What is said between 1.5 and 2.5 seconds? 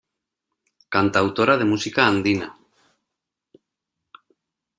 de música andina.